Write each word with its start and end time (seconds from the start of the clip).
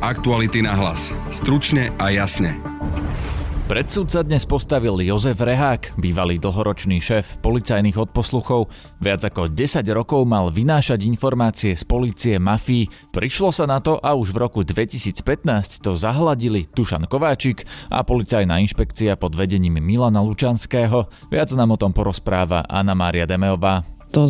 Aktuality 0.00 0.64
na 0.64 0.72
hlas. 0.72 1.12
Stručne 1.28 1.92
a 2.00 2.08
jasne. 2.08 2.56
Pred 3.68 3.84
sa 3.84 4.24
dnes 4.24 4.48
postavil 4.48 4.96
Jozef 5.04 5.36
Rehák, 5.36 6.00
bývalý 6.00 6.40
dlhoročný 6.40 7.04
šéf 7.04 7.36
policajných 7.44 8.00
odposluchov. 8.00 8.72
Viac 8.96 9.28
ako 9.28 9.52
10 9.52 9.84
rokov 9.92 10.24
mal 10.24 10.48
vynášať 10.48 11.04
informácie 11.04 11.76
z 11.76 11.84
policie 11.84 12.40
mafii. 12.40 13.12
Prišlo 13.12 13.52
sa 13.52 13.68
na 13.68 13.84
to 13.84 14.00
a 14.00 14.16
už 14.16 14.32
v 14.32 14.40
roku 14.40 14.64
2015 14.64 15.84
to 15.84 15.92
zahladili 15.92 16.64
Tušan 16.64 17.04
Kováčik 17.04 17.68
a 17.92 18.00
policajná 18.00 18.56
inšpekcia 18.64 19.20
pod 19.20 19.36
vedením 19.36 19.84
Milana 19.84 20.24
Lučanského. 20.24 21.12
Viac 21.28 21.52
nám 21.52 21.76
o 21.76 21.78
tom 21.78 21.92
porozpráva 21.92 22.64
Anna 22.64 22.96
Mária 22.96 23.28
Demeová 23.28 23.99
to 24.10 24.26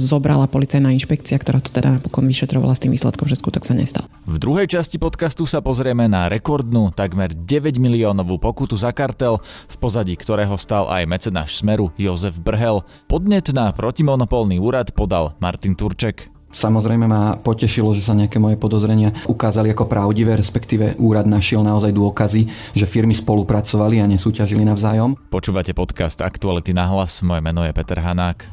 zobrala 0.00 0.48
policajná 0.48 0.88
inšpekcia, 0.96 1.36
ktorá 1.36 1.60
to 1.60 1.68
teda 1.68 2.00
napokon 2.00 2.24
vyšetrovala 2.24 2.72
s 2.72 2.80
tým 2.80 2.96
výsledkom, 2.96 3.28
že 3.28 3.36
skutok 3.36 3.68
sa 3.68 3.76
nestal. 3.76 4.08
V 4.24 4.40
druhej 4.40 4.64
časti 4.72 4.96
podcastu 4.96 5.44
sa 5.44 5.60
pozrieme 5.60 6.08
na 6.08 6.32
rekordnú, 6.32 6.96
takmer 6.96 7.36
9 7.36 7.76
miliónovú 7.76 8.40
pokutu 8.40 8.80
za 8.80 8.96
kartel, 8.96 9.44
v 9.68 9.76
pozadí 9.76 10.16
ktorého 10.16 10.56
stal 10.56 10.88
aj 10.88 11.04
mecenáš 11.04 11.60
Smeru 11.60 11.92
Jozef 12.00 12.40
Brhel. 12.40 12.80
Podnet 13.04 13.52
na 13.52 13.68
protimonopolný 13.76 14.56
úrad 14.56 14.96
podal 14.96 15.36
Martin 15.44 15.76
Turček. 15.76 16.37
Samozrejme 16.48 17.04
ma 17.04 17.36
potešilo, 17.36 17.92
že 17.92 18.00
sa 18.00 18.16
nejaké 18.16 18.40
moje 18.40 18.56
podozrenia 18.56 19.12
ukázali 19.28 19.72
ako 19.72 19.84
pravdivé, 19.84 20.32
respektíve 20.34 20.96
úrad 20.96 21.28
našiel 21.28 21.60
naozaj 21.60 21.92
dôkazy, 21.92 22.48
že 22.72 22.88
firmy 22.88 23.12
spolupracovali 23.12 24.00
a 24.00 24.08
nesúťažili 24.08 24.64
navzájom. 24.64 25.14
Počúvate 25.28 25.76
podcast 25.76 26.24
Aktuality 26.24 26.72
na 26.72 26.88
hlas, 26.88 27.20
moje 27.20 27.44
meno 27.44 27.62
je 27.68 27.72
Peter 27.76 28.00
Hanák. 28.00 28.48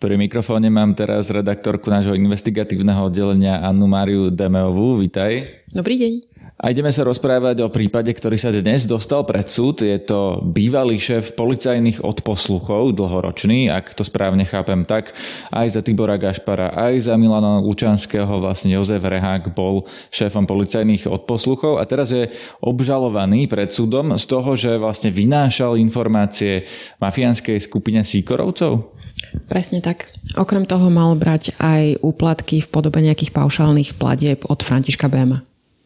Pri 0.00 0.16
mikrofóne 0.16 0.72
mám 0.72 0.96
teraz 0.96 1.28
redaktorku 1.28 1.92
nášho 1.92 2.16
investigatívneho 2.16 3.12
oddelenia 3.12 3.60
Annu 3.60 3.84
Máriu 3.84 4.32
Demeovú. 4.32 4.96
Vítaj. 4.96 5.60
Dobrý 5.68 6.00
deň. 6.00 6.29
A 6.60 6.68
ideme 6.68 6.92
sa 6.92 7.08
rozprávať 7.08 7.64
o 7.64 7.72
prípade, 7.72 8.12
ktorý 8.12 8.36
sa 8.36 8.52
dnes 8.52 8.84
dostal 8.84 9.24
pred 9.24 9.48
súd. 9.48 9.80
Je 9.80 9.96
to 9.96 10.44
bývalý 10.44 11.00
šéf 11.00 11.32
policajných 11.32 12.04
odposluchov, 12.04 12.92
dlhoročný, 13.00 13.72
ak 13.72 13.96
to 13.96 14.04
správne 14.04 14.44
chápem 14.44 14.84
tak, 14.84 15.16
aj 15.48 15.66
za 15.72 15.80
Tibora 15.80 16.20
Gašpara, 16.20 16.76
aj 16.76 17.08
za 17.08 17.16
Milana 17.16 17.64
Lučanského, 17.64 18.44
vlastne 18.44 18.76
Jozef 18.76 19.00
Rehák 19.00 19.56
bol 19.56 19.88
šéfom 20.12 20.44
policajných 20.44 21.08
odposluchov 21.08 21.80
a 21.80 21.88
teraz 21.88 22.12
je 22.12 22.28
obžalovaný 22.60 23.48
pred 23.48 23.72
súdom 23.72 24.12
z 24.20 24.24
toho, 24.28 24.52
že 24.52 24.76
vlastne 24.76 25.08
vynášal 25.08 25.80
informácie 25.80 26.68
mafiánskej 27.00 27.56
skupine 27.56 28.04
Síkorovcov. 28.04 29.00
Presne 29.48 29.80
tak. 29.80 30.12
Okrem 30.36 30.68
toho 30.68 30.92
mal 30.92 31.16
brať 31.16 31.56
aj 31.56 32.04
úplatky 32.04 32.60
v 32.60 32.68
podobe 32.68 33.00
nejakých 33.00 33.32
paušálnych 33.32 33.96
platieb 33.96 34.44
od 34.44 34.60
Františka 34.60 35.08
Béma. 35.08 35.40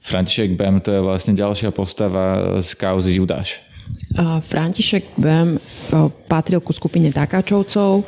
František 0.04 0.52
Bem 0.60 0.84
to 0.84 0.92
je 0.92 1.00
vlastne 1.00 1.32
ďalšia 1.32 1.72
postava 1.72 2.60
z 2.60 2.70
kauzy 2.76 3.16
Judáš. 3.16 3.64
František 4.44 5.16
Bem 5.16 5.56
patril 6.28 6.60
ku 6.60 6.72
skupine 6.76 7.08
Takáčovcov, 7.12 8.04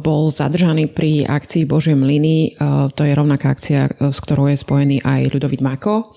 bol 0.00 0.22
zadržaný 0.28 0.88
pri 0.92 1.24
akcii 1.24 1.64
Božie 1.68 1.96
mlyny, 1.96 2.56
to 2.92 3.04
je 3.04 3.12
rovnaká 3.12 3.52
akcia, 3.52 3.88
s 4.00 4.18
ktorou 4.20 4.48
je 4.52 4.60
spojený 4.60 5.04
aj 5.04 5.32
Ľudovít 5.32 5.64
Mako 5.64 6.12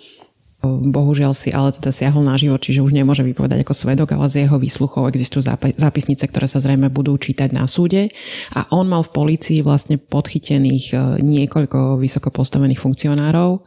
Bohužiaľ 0.65 1.37
si 1.37 1.53
ale 1.53 1.69
teda 1.69 1.93
siahol 1.93 2.25
na 2.25 2.33
život, 2.33 2.57
čiže 2.57 2.81
už 2.81 2.89
nemôže 2.89 3.21
vypovedať 3.21 3.61
ako 3.61 3.77
svedok, 3.77 4.17
ale 4.17 4.25
z 4.25 4.49
jeho 4.49 4.57
výsluchov 4.57 5.05
existujú 5.05 5.45
zápisnice, 5.77 6.25
ktoré 6.25 6.49
sa 6.49 6.57
zrejme 6.57 6.89
budú 6.89 7.13
čítať 7.13 7.53
na 7.53 7.69
súde. 7.69 8.09
A 8.57 8.65
on 8.73 8.89
mal 8.89 9.05
v 9.05 9.13
polícii 9.13 9.61
vlastne 9.61 10.01
podchytených 10.01 10.85
e, 10.91 11.21
niekoľko 11.21 12.01
vysoko 12.01 12.33
postavených 12.33 12.81
funkcionárov, 12.81 13.61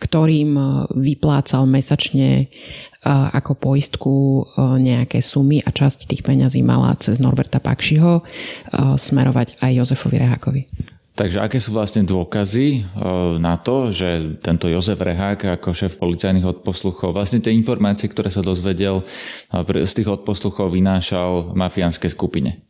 ktorým 0.00 0.50
e, 0.56 0.62
vyplácal 1.12 1.68
mesačne 1.68 2.28
e, 2.40 2.44
ako 3.36 3.60
poistku 3.60 4.40
nejaké 4.80 5.20
sumy 5.20 5.60
a 5.60 5.68
časť 5.68 6.08
tých 6.08 6.24
peňazí 6.24 6.64
mala 6.64 6.96
cez 6.96 7.20
Norberta 7.20 7.60
Pakšiho 7.60 8.24
smerovať 8.96 9.60
aj 9.60 9.72
Jozefovi 9.76 10.16
Rehákovi. 10.16 10.62
Takže 11.10 11.42
aké 11.42 11.58
sú 11.58 11.74
vlastne 11.74 12.06
dôkazy 12.06 12.66
e, 12.70 12.80
na 13.42 13.58
to, 13.58 13.90
že 13.90 14.40
tento 14.40 14.70
Jozef 14.70 15.02
Rehák 15.02 15.58
ako 15.58 15.74
šéf 15.74 15.98
policajných 15.98 16.46
odposluchov 16.46 17.12
vlastne 17.12 17.42
tie 17.42 17.50
informácie, 17.50 18.06
ktoré 18.06 18.30
sa 18.30 18.46
dozvedel 18.46 19.02
e, 19.02 19.84
z 19.84 19.92
tých 19.92 20.08
odposluchov 20.08 20.70
vynášal 20.70 21.52
mafiánskej 21.52 22.14
skupine? 22.14 22.62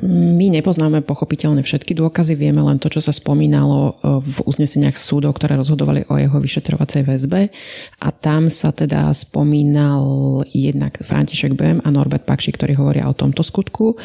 My 0.00 0.46
nepoznáme 0.48 1.02
pochopiteľne 1.02 1.66
všetky 1.66 1.98
dôkazy, 1.98 2.38
vieme 2.38 2.62
len 2.62 2.78
to, 2.78 2.86
čo 2.86 3.02
sa 3.02 3.10
spomínalo 3.10 3.78
e, 3.82 3.92
v 4.24 4.36
uzneseniach 4.46 4.94
súdov, 4.94 5.34
ktoré 5.36 5.58
rozhodovali 5.58 6.06
o 6.06 6.16
jeho 6.16 6.38
vyšetrovacej 6.38 7.02
väzbe 7.02 7.50
a 7.98 8.08
tam 8.14 8.46
sa 8.46 8.70
teda 8.70 9.10
spomínal 9.10 10.46
jednak 10.54 11.02
František 11.02 11.58
Bem 11.58 11.82
a 11.82 11.90
Norbert 11.90 12.24
Pakši, 12.30 12.54
ktorí 12.54 12.78
hovoria 12.78 13.10
o 13.10 13.18
tomto 13.18 13.42
skutku 13.42 13.98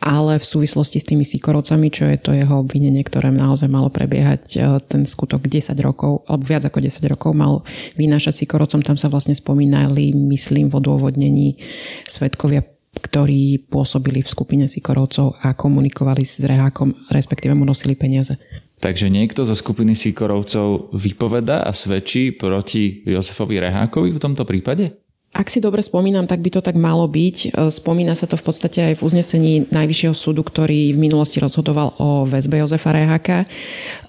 ale 0.00 0.40
v 0.40 0.48
súvislosti 0.48 0.98
s 0.98 1.08
tými 1.08 1.28
Sikorovcami, 1.28 1.92
čo 1.92 2.08
je 2.08 2.16
to 2.16 2.32
jeho 2.32 2.64
obvinenie, 2.64 3.04
ktoré 3.04 3.28
naozaj 3.28 3.68
malo 3.68 3.92
prebiehať 3.92 4.42
e, 4.56 4.58
ten 4.80 5.04
skutok 5.04 5.44
10 5.44 5.76
rokov, 5.84 6.24
alebo 6.24 6.48
viac 6.48 6.64
ako 6.64 6.80
10 6.80 7.04
rokov 7.12 7.36
mal 7.36 7.60
vynášať 8.00 8.44
Sikorovcom, 8.44 8.80
tam 8.80 8.96
sa 8.96 9.12
vlastne 9.12 9.36
spomínali, 9.36 10.16
myslím, 10.16 10.72
v 10.72 10.80
odôvodnení 10.80 11.60
svetkovia 12.08 12.64
ktorí 12.90 13.70
pôsobili 13.70 14.18
v 14.18 14.28
skupine 14.28 14.66
Sikorovcov 14.66 15.38
a 15.46 15.54
komunikovali 15.54 16.26
s 16.26 16.42
Rehákom, 16.42 16.90
respektíve 17.14 17.54
mu 17.54 17.62
nosili 17.62 17.94
peniaze. 17.94 18.34
Takže 18.80 19.12
niekto 19.12 19.46
zo 19.46 19.54
skupiny 19.54 19.94
Sikorovcov 19.94 20.90
vypoveda 20.96 21.62
a 21.62 21.70
svedčí 21.70 22.34
proti 22.34 23.04
Jozefovi 23.06 23.62
Rehákovi 23.62 24.10
v 24.10 24.18
tomto 24.18 24.42
prípade? 24.42 24.96
Ak 25.30 25.46
si 25.46 25.62
dobre 25.62 25.78
spomínam, 25.78 26.26
tak 26.26 26.42
by 26.42 26.50
to 26.50 26.58
tak 26.58 26.74
malo 26.74 27.06
byť. 27.06 27.36
E, 27.54 27.70
spomína 27.70 28.18
sa 28.18 28.26
to 28.26 28.34
v 28.34 28.44
podstate 28.50 28.82
aj 28.82 28.94
v 28.98 29.04
uznesení 29.06 29.52
Najvyššieho 29.70 30.10
súdu, 30.10 30.42
ktorý 30.42 30.90
v 30.90 30.98
minulosti 30.98 31.38
rozhodoval 31.38 32.02
o 32.02 32.26
väzbe 32.26 32.58
Jozefa 32.58 32.90
Reháka, 32.90 33.46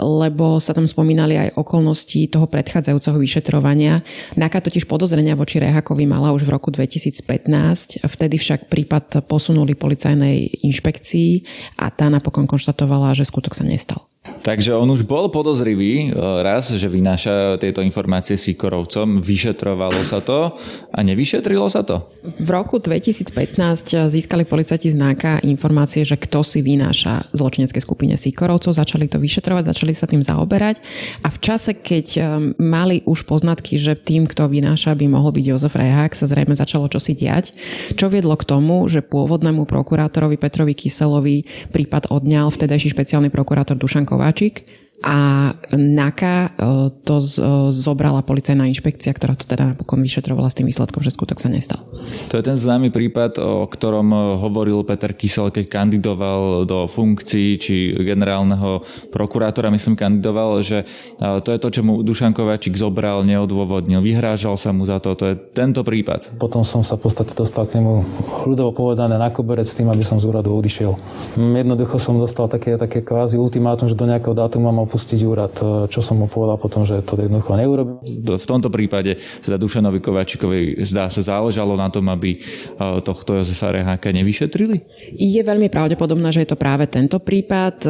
lebo 0.02 0.58
sa 0.58 0.74
tam 0.74 0.90
spomínali 0.90 1.38
aj 1.38 1.62
okolnosti 1.62 2.26
toho 2.26 2.50
predchádzajúceho 2.50 3.22
vyšetrovania. 3.22 4.02
Naka 4.34 4.66
totiž 4.66 4.90
podozrenia 4.90 5.38
voči 5.38 5.62
Rehákovi 5.62 6.10
mala 6.10 6.34
už 6.34 6.42
v 6.42 6.58
roku 6.58 6.74
2015, 6.74 8.02
vtedy 8.02 8.36
však 8.42 8.66
prípad 8.66 9.22
posunuli 9.30 9.78
policajnej 9.78 10.66
inšpekcii 10.66 11.32
a 11.78 11.94
tá 11.94 12.10
napokon 12.10 12.50
konštatovala, 12.50 13.14
že 13.14 13.30
skutok 13.30 13.54
sa 13.54 13.62
nestal. 13.62 14.11
Takže 14.42 14.74
on 14.74 14.90
už 14.90 15.06
bol 15.06 15.30
podozrivý 15.30 16.10
e, 16.10 16.18
raz, 16.42 16.74
že 16.74 16.90
vynáša 16.90 17.62
tieto 17.62 17.86
informácie 17.86 18.42
Sikorovcom, 18.42 19.22
vyšetrovalo 19.22 20.02
sa 20.02 20.18
to 20.18 20.58
a 20.90 21.00
nevyšetrilo 21.06 21.70
sa 21.70 21.86
to? 21.86 22.02
V 22.42 22.50
roku 22.50 22.82
2015 22.82 23.30
získali 24.10 24.50
policajti 24.50 24.90
znáka 24.90 25.38
informácie, 25.46 26.02
že 26.02 26.18
kto 26.18 26.42
si 26.42 26.66
vynáša 26.66 27.30
zločinecké 27.38 27.78
skupine 27.78 28.18
Sikorovcov, 28.18 28.74
začali 28.74 29.06
to 29.06 29.22
vyšetrovať, 29.22 29.64
začali 29.70 29.94
sa 29.94 30.10
tým 30.10 30.26
zaoberať. 30.26 30.82
A 31.22 31.30
v 31.30 31.38
čase, 31.38 31.78
keď 31.78 32.06
e, 32.18 32.22
mali 32.58 33.06
už 33.06 33.30
poznatky, 33.30 33.78
že 33.78 33.94
tým, 33.94 34.26
kto 34.26 34.50
vynáša, 34.50 34.98
by 34.98 35.06
mohol 35.06 35.38
byť 35.38 35.46
Jozef 35.54 35.78
Rehák, 35.78 36.18
sa 36.18 36.26
zrejme 36.26 36.58
začalo 36.58 36.90
čosi 36.90 37.14
diať, 37.14 37.54
čo 37.94 38.10
viedlo 38.10 38.34
k 38.34 38.50
tomu, 38.50 38.90
že 38.90 39.06
pôvodnému 39.06 39.70
prokurátorovi 39.70 40.42
Petrovi 40.42 40.74
Kyselovi 40.74 41.46
prípad 41.70 42.10
odňal 42.10 42.50
vtedajší 42.50 42.90
špeciálny 42.90 43.30
prokurátor 43.30 43.78
Dušan 43.78 44.10
Kováčik 44.32 44.64
a 45.02 45.50
NAKA 45.74 46.38
e, 46.46 46.50
to 47.02 47.18
e, 47.18 47.26
zobrala 47.74 48.22
policajná 48.22 48.70
inšpekcia, 48.70 49.10
ktorá 49.18 49.34
to 49.34 49.50
teda 49.50 49.74
napokon 49.74 49.98
vyšetrovala 49.98 50.54
s 50.54 50.58
tým 50.62 50.70
výsledkom, 50.70 51.02
že 51.02 51.10
skutok 51.10 51.42
sa 51.42 51.50
nestal. 51.50 51.82
To 52.30 52.38
je 52.38 52.44
ten 52.46 52.54
známy 52.54 52.94
prípad, 52.94 53.42
o 53.42 53.66
ktorom 53.66 54.14
e, 54.14 54.18
hovoril 54.38 54.86
Peter 54.86 55.18
Kysel, 55.18 55.50
keď 55.50 55.66
kandidoval 55.74 56.70
do 56.70 56.86
funkcií 56.86 57.58
či 57.58 57.98
generálneho 57.98 58.86
prokurátora, 59.10 59.74
myslím, 59.74 59.98
kandidoval, 59.98 60.62
že 60.62 60.86
to 61.18 61.50
je 61.50 61.60
to, 61.60 61.70
čo 61.74 61.82
mu 61.82 62.06
Dušan 62.06 62.38
Kováčik 62.38 62.78
zobral, 62.78 63.26
neodôvodnil, 63.26 64.06
vyhrážal 64.06 64.56
sa 64.56 64.70
mu 64.70 64.86
za 64.86 65.02
to. 65.02 65.18
To 65.18 65.26
je 65.34 65.36
tento 65.36 65.82
prípad. 65.82 66.38
Potom 66.38 66.62
som 66.62 66.86
sa 66.86 67.00
v 67.00 67.10
podstate 67.10 67.34
dostal 67.34 67.66
k 67.66 67.82
nemu 67.82 68.06
ľudovo 68.46 68.72
povedané 68.76 69.18
na 69.18 69.34
koberec 69.34 69.66
s 69.66 69.78
tým, 69.78 69.90
aby 69.90 70.06
som 70.06 70.22
z 70.22 70.30
úradu 70.30 70.54
odišiel. 70.54 70.94
Jednoducho 71.38 71.98
som 71.98 72.22
dostal 72.22 72.46
také, 72.52 72.78
také 72.78 73.02
kvázi 73.02 73.40
ultimátum, 73.40 73.90
že 73.90 73.98
do 73.98 74.06
nejakého 74.06 74.38
dátumu 74.38 74.70
mám 74.70 74.91
opustiť 74.92 75.24
úrad, 75.24 75.56
e, 75.56 75.88
čo 75.88 76.04
som 76.04 76.20
mu 76.20 76.28
povedal 76.28 76.60
potom, 76.60 76.84
že 76.84 77.00
to 77.00 77.16
jednoducho 77.16 77.56
neurobím. 77.56 78.04
V 78.28 78.44
tomto 78.44 78.68
prípade 78.68 79.16
teda 79.40 79.56
Dušanovi 79.56 80.04
Kováčikovi 80.04 80.84
zdá 80.84 81.08
sa 81.08 81.24
záležalo 81.24 81.80
na 81.80 81.88
tom, 81.88 82.12
aby 82.12 82.36
e, 82.36 82.40
tohto 83.00 83.40
Jozefa 83.40 83.72
Reháka 83.72 84.12
nevyšetrili? 84.12 84.84
Je 85.16 85.40
veľmi 85.40 85.72
pravdepodobné, 85.72 86.36
že 86.36 86.44
je 86.44 86.52
to 86.52 86.60
práve 86.60 86.92
tento 86.92 87.24
prípad, 87.24 87.76
e, 87.88 87.90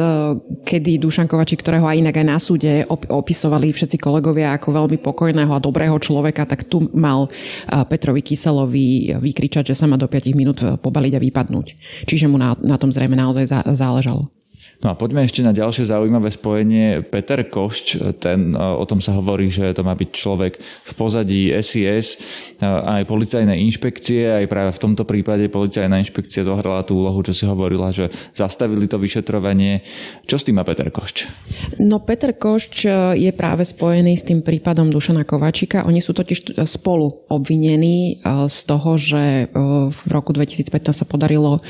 kedy 0.62 1.02
Dušan 1.02 1.26
Kovačik, 1.26 1.66
ktorého 1.66 1.90
aj 1.90 1.98
inak 1.98 2.14
aj 2.22 2.26
na 2.30 2.38
súde 2.38 2.86
opisovali 3.10 3.74
všetci 3.74 3.98
kolegovia 3.98 4.54
ako 4.54 4.86
veľmi 4.86 5.02
pokojného 5.02 5.50
a 5.50 5.58
dobrého 5.58 5.98
človeka, 5.98 6.46
tak 6.46 6.70
tu 6.70 6.86
mal 6.94 7.26
Petrovi 7.66 8.22
Kyselovi 8.22 9.18
vykričať, 9.18 9.74
že 9.74 9.78
sa 9.78 9.90
má 9.90 9.98
do 9.98 10.06
5 10.06 10.38
minút 10.38 10.62
pobaliť 10.62 11.12
a 11.18 11.22
vypadnúť. 11.22 11.66
Čiže 12.06 12.30
mu 12.30 12.38
na, 12.38 12.54
na 12.62 12.78
tom 12.78 12.94
zrejme 12.94 13.18
naozaj 13.18 13.48
záležalo. 13.74 14.41
No 14.82 14.90
a 14.90 14.98
poďme 14.98 15.22
ešte 15.22 15.46
na 15.46 15.54
ďalšie 15.54 15.86
zaujímavé 15.86 16.34
spojenie. 16.34 17.06
Peter 17.06 17.38
Košč, 17.46 18.18
ten, 18.18 18.50
e, 18.50 18.58
o 18.58 18.82
tom 18.82 18.98
sa 18.98 19.14
hovorí, 19.14 19.46
že 19.46 19.70
to 19.78 19.86
má 19.86 19.94
byť 19.94 20.10
človek 20.10 20.58
v 20.58 20.92
pozadí 20.98 21.54
SIS, 21.54 22.18
e, 22.58 22.66
aj 22.66 23.06
policajné 23.06 23.62
inšpekcie, 23.62 24.42
aj 24.42 24.50
práve 24.50 24.74
v 24.74 24.82
tomto 24.82 25.06
prípade 25.06 25.46
policajná 25.46 26.02
inšpekcia 26.02 26.42
zohrala 26.42 26.82
tú 26.82 26.98
úlohu, 26.98 27.22
čo 27.22 27.30
si 27.30 27.46
hovorila, 27.46 27.94
že 27.94 28.10
zastavili 28.34 28.90
to 28.90 28.98
vyšetrovanie. 28.98 29.86
Čo 30.26 30.42
s 30.42 30.50
tým 30.50 30.58
má 30.58 30.66
Peter 30.66 30.90
Košč? 30.90 31.30
No 31.78 32.02
Peter 32.02 32.34
Košč 32.34 32.82
e, 32.82 32.90
je 33.22 33.30
práve 33.30 33.62
spojený 33.62 34.18
s 34.18 34.26
tým 34.26 34.42
prípadom 34.42 34.90
Dušana 34.90 35.22
Kovačika. 35.22 35.86
Oni 35.86 36.02
sú 36.02 36.10
totiž 36.10 36.58
spolu 36.66 37.22
obvinení 37.30 38.18
z 38.50 38.58
toho, 38.66 38.98
že 38.98 39.46
v 39.92 40.02
roku 40.10 40.34
2015 40.34 40.90
sa 40.90 41.06
podarilo 41.06 41.62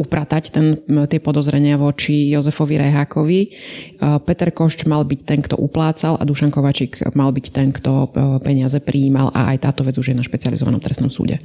upratať 0.00 0.42
ten, 0.48 0.66
tie 0.88 1.20
podozrenia 1.20 1.76
voči 1.76 2.29
Jozefovi 2.32 2.78
Rehákovi. 2.78 3.40
Peter 4.24 4.50
Košč 4.54 4.86
mal 4.86 5.02
byť 5.04 5.20
ten, 5.26 5.40
kto 5.42 5.58
uplácal 5.58 6.16
a 6.16 6.22
Dušan 6.24 6.54
Kovačik 6.54 7.02
mal 7.14 7.30
byť 7.34 7.46
ten, 7.52 7.68
kto 7.74 7.92
e, 7.92 8.06
peniaze 8.40 8.78
prijímal 8.80 9.28
a 9.34 9.52
aj 9.54 9.68
táto 9.68 9.84
vec 9.84 9.96
už 9.98 10.12
je 10.12 10.18
na 10.18 10.24
špecializovanom 10.24 10.80
trestnom 10.80 11.12
súde. 11.12 11.42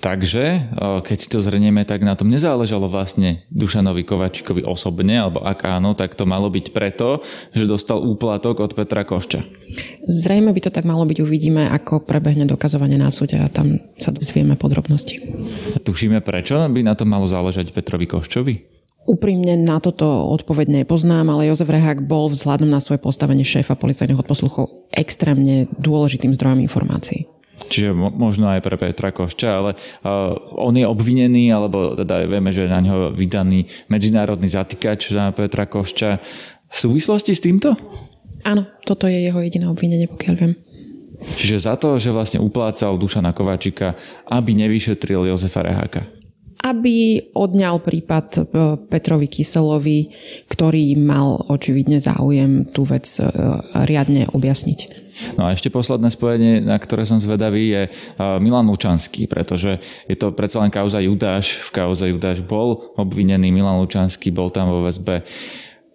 Takže, 0.00 0.44
e, 0.44 0.60
keď 1.04 1.16
si 1.18 1.28
to 1.28 1.44
zhrnieme, 1.44 1.84
tak 1.84 2.00
na 2.06 2.16
tom 2.16 2.32
nezáležalo 2.32 2.88
vlastne 2.88 3.44
Dušanovi 3.52 4.02
Kovačikovi 4.06 4.64
osobne, 4.64 5.20
alebo 5.20 5.44
ak 5.44 5.68
áno, 5.68 5.92
tak 5.92 6.16
to 6.16 6.24
malo 6.24 6.48
byť 6.48 6.66
preto, 6.72 7.20
že 7.52 7.68
dostal 7.68 8.00
úplatok 8.00 8.64
od 8.64 8.72
Petra 8.72 9.04
Košča. 9.04 9.44
Zrejme 10.02 10.52
by 10.52 10.60
to 10.68 10.70
tak 10.72 10.88
malo 10.88 11.04
byť, 11.04 11.18
uvidíme, 11.20 11.68
ako 11.68 12.04
prebehne 12.04 12.44
dokazovanie 12.48 12.96
na 13.00 13.12
súde 13.12 13.40
a 13.40 13.48
tam 13.48 13.80
sa 13.96 14.12
dozvieme 14.12 14.56
podrobnosti. 14.56 15.20
A 15.74 15.78
tušíme, 15.80 16.20
prečo 16.20 16.58
by 16.58 16.80
na 16.84 16.94
to 16.96 17.08
malo 17.08 17.24
záležať 17.28 17.72
Petrovi 17.72 18.08
Koščovi? 18.08 18.81
Úprimne 19.02 19.58
na 19.58 19.82
toto 19.82 20.06
odpoveď 20.30 20.86
nepoznám, 20.86 21.26
ale 21.26 21.50
Jozef 21.50 21.66
Rehák 21.66 22.06
bol 22.06 22.30
vzhľadom 22.30 22.70
na 22.70 22.78
svoje 22.78 23.02
postavenie 23.02 23.42
šéfa 23.42 23.74
policajných 23.74 24.22
odposluchov 24.22 24.70
extrémne 24.94 25.66
dôležitým 25.74 26.30
zdrojom 26.38 26.62
informácií. 26.62 27.26
Čiže 27.66 27.90
možno 27.94 28.46
aj 28.46 28.62
pre 28.62 28.78
Petra 28.78 29.10
Košča, 29.10 29.50
ale 29.58 29.70
uh, 29.74 30.38
on 30.54 30.74
je 30.78 30.86
obvinený, 30.86 31.50
alebo 31.50 31.98
teda 31.98 32.30
vieme, 32.30 32.54
že 32.54 32.66
je 32.66 32.70
na 32.70 32.78
ňo 32.78 33.10
vydaný 33.14 33.66
medzinárodný 33.90 34.46
zatýkač 34.46 35.10
na 35.18 35.34
Petra 35.34 35.66
Košča. 35.66 36.22
V 36.70 36.76
súvislosti 36.78 37.34
s 37.34 37.42
týmto? 37.42 37.74
Áno, 38.46 38.70
toto 38.86 39.10
je 39.10 39.18
jeho 39.18 39.38
jediné 39.42 39.66
obvinenie, 39.66 40.06
pokiaľ 40.06 40.34
viem. 40.38 40.52
Čiže 41.22 41.70
za 41.70 41.74
to, 41.78 41.98
že 41.98 42.14
vlastne 42.14 42.42
uplácal 42.42 42.98
Dušana 42.98 43.34
Kováčika, 43.34 43.94
aby 44.30 44.54
nevyšetril 44.58 45.26
Jozefa 45.30 45.62
Reháka 45.62 46.21
aby 46.62 47.18
odňal 47.34 47.82
prípad 47.82 48.26
e, 48.32 48.40
Petrovi 48.86 49.26
Kyselovi, 49.26 50.08
ktorý 50.46 50.94
mal 50.98 51.38
očividne 51.50 51.98
záujem 51.98 52.66
tú 52.70 52.86
vec 52.86 53.06
e, 53.18 53.26
riadne 53.82 54.30
objasniť. 54.30 55.02
No 55.36 55.46
a 55.46 55.54
ešte 55.54 55.68
posledné 55.68 56.08
spojenie, 56.08 56.64
na 56.64 56.78
ktoré 56.78 57.04
som 57.04 57.18
zvedavý, 57.18 57.74
je 57.74 57.82
e, 57.86 57.90
Milan 58.38 58.70
Lučanský, 58.70 59.26
pretože 59.26 59.82
je 60.06 60.16
to 60.16 60.30
predsa 60.30 60.62
len 60.62 60.70
kauza 60.70 61.02
Judáš. 61.02 61.58
V 61.66 61.70
kauze 61.74 62.06
Judáš 62.06 62.40
bol 62.46 62.94
obvinený, 62.94 63.50
Milan 63.50 63.82
Lučanský 63.82 64.30
bol 64.30 64.54
tam 64.54 64.70
vo 64.70 64.86
väzbe. 64.86 65.26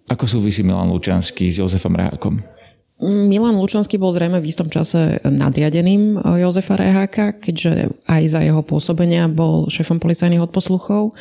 Ako 0.07 0.27
súvisí 0.27 0.63
Milan 0.63 0.91
Lučanský 0.91 1.51
s 1.51 1.59
Jozefom 1.59 1.95
Rehákom? 1.95 2.56
Milan 2.97 3.53
Lučanský 3.61 4.01
bol 4.01 4.09
zrejme 4.09 4.41
v 4.41 4.49
istom 4.49 4.73
čase 4.73 5.21
nadriadeným 5.21 6.17
eh, 6.17 6.41
Jozefa 6.41 6.81
Reháka, 6.81 7.37
keďže 7.37 7.93
aj 8.09 8.23
za 8.25 8.41
jeho 8.41 8.65
pôsobenia 8.65 9.29
bol 9.29 9.69
šéfom 9.69 10.01
policajných 10.01 10.41
odposluchov 10.41 11.13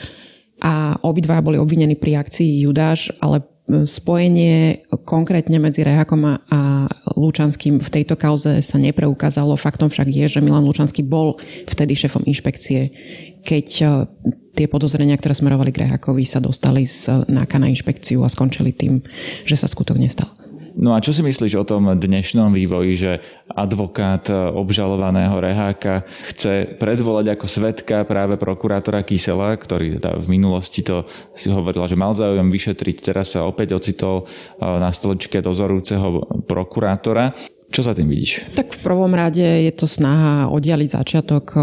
a 0.65 0.97
obidva 1.05 1.45
boli 1.45 1.61
obvinení 1.61 1.93
pri 1.93 2.17
akcii 2.17 2.65
Judáš, 2.65 3.13
ale 3.21 3.45
eh, 3.45 3.85
spojenie 3.85 4.89
konkrétne 5.05 5.61
medzi 5.61 5.85
Rehákom 5.85 6.41
a 6.49 6.89
Lučanským 7.13 7.77
v 7.77 7.93
tejto 7.93 8.17
kauze 8.17 8.65
sa 8.65 8.81
nepreukázalo. 8.81 9.53
Faktom 9.61 9.93
však 9.93 10.09
je, 10.09 10.25
že 10.33 10.41
Milan 10.41 10.65
Lučanský 10.65 11.05
bol 11.05 11.37
vtedy 11.69 11.93
šéfom 11.93 12.25
inšpekcie, 12.25 12.89
keď 13.45 13.67
eh, 13.85 13.89
tie 14.57 14.65
podozrenia, 14.65 15.21
ktoré 15.21 15.37
smerovali 15.37 15.77
k 15.77 15.85
Rehákovi, 15.85 16.25
sa 16.25 16.41
dostali 16.41 16.89
z 16.89 17.29
náka 17.29 17.61
na 17.61 17.69
inšpekciu 17.69 18.25
a 18.25 18.33
skončili 18.33 18.73
tým, 18.73 19.05
že 19.45 19.61
sa 19.61 19.69
skutok 19.69 20.01
nestal. 20.01 20.46
No 20.77 20.93
a 20.93 21.01
čo 21.01 21.17
si 21.17 21.25
myslíš 21.25 21.57
o 21.57 21.65
tom 21.65 21.89
dnešnom 21.89 22.53
vývoji, 22.53 22.93
že 23.01 23.13
advokát 23.49 24.29
obžalovaného 24.29 25.41
Reháka 25.41 26.05
chce 26.29 26.77
predvolať 26.77 27.33
ako 27.33 27.47
svetka 27.49 28.05
práve 28.05 28.37
prokurátora 28.37 29.01
Kysela, 29.01 29.57
ktorý 29.57 29.97
teda 29.97 30.21
v 30.21 30.27
minulosti 30.37 30.85
to 30.85 31.09
si 31.33 31.49
hovorila, 31.49 31.89
že 31.89 31.97
mal 31.97 32.13
záujem 32.13 32.53
vyšetriť, 32.53 32.97
teraz 33.01 33.33
sa 33.33 33.49
opäť 33.49 33.73
ocitol 33.73 34.29
na 34.61 34.93
stoličke 34.93 35.41
dozorujúceho 35.41 36.45
prokurátora. 36.45 37.56
Čo 37.77 37.85
za 37.85 37.93
tým 37.93 38.09
vidíš? 38.09 38.57
Tak 38.57 38.81
v 38.81 38.81
prvom 38.81 39.13
rade 39.13 39.45
je 39.45 39.69
to 39.77 39.85
snaha 39.85 40.49
oddialiť 40.49 40.97
začiatok 40.97 41.45
eh, 41.53 41.63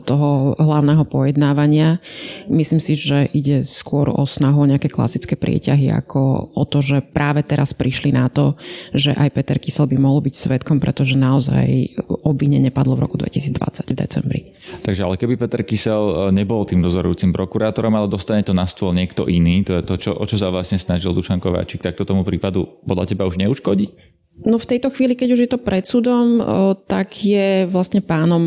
toho 0.00 0.56
hlavného 0.56 1.04
pojednávania. 1.04 2.00
Myslím 2.48 2.80
si, 2.80 2.96
že 2.96 3.28
ide 3.36 3.60
skôr 3.60 4.08
o 4.08 4.24
snahu 4.24 4.64
o 4.64 4.64
nejaké 4.64 4.88
klasické 4.88 5.36
prieťahy, 5.36 5.92
ako 5.92 6.48
o 6.56 6.64
to, 6.64 6.80
že 6.80 7.04
práve 7.04 7.44
teraz 7.44 7.76
prišli 7.76 8.08
na 8.08 8.32
to, 8.32 8.56
že 8.96 9.12
aj 9.12 9.36
Peter 9.36 9.60
Kysel 9.60 9.84
by 9.84 10.00
mohol 10.00 10.24
byť 10.24 10.32
svetkom, 10.32 10.80
pretože 10.80 11.12
naozaj 11.12 11.92
obvinenie 12.24 12.72
padlo 12.72 12.96
v 12.96 13.04
roku 13.04 13.20
2020 13.20 13.92
v 13.92 13.96
decembri. 14.00 14.40
Takže 14.80 15.04
ale 15.04 15.20
keby 15.20 15.36
Peter 15.36 15.60
Kysel 15.60 16.00
eh, 16.08 16.16
nebol 16.32 16.64
tým 16.64 16.80
dozorujúcim 16.80 17.36
prokurátorom, 17.36 17.92
ale 18.00 18.08
dostane 18.08 18.40
to 18.40 18.56
na 18.56 18.64
stôl 18.64 18.96
niekto 18.96 19.28
iný, 19.28 19.60
to 19.68 19.76
je 19.76 19.84
to, 19.84 19.94
čo, 20.08 20.10
o 20.16 20.24
čo 20.24 20.40
sa 20.40 20.48
vlastne 20.48 20.80
snažil 20.80 21.12
Dušan 21.12 21.36
Kováčik, 21.36 21.84
tak 21.84 22.00
to 22.00 22.08
tomu 22.08 22.24
prípadu 22.24 22.64
podľa 22.88 23.12
teba 23.12 23.28
už 23.28 23.36
neuškodí? 23.36 24.19
No 24.40 24.56
v 24.56 24.64
tejto 24.72 24.88
chvíli, 24.88 25.20
keď 25.20 25.28
už 25.36 25.40
je 25.44 25.50
to 25.52 25.60
pred 25.60 25.84
súdom, 25.84 26.40
tak 26.88 27.12
je 27.20 27.68
vlastne 27.68 28.00
pánom 28.00 28.40